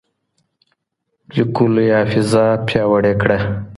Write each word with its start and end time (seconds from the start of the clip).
لیکلو 1.35 1.81
یې 1.87 1.93
حافظه 1.97 2.45
پیاوړې 2.67 3.13
کړه. 3.21 3.37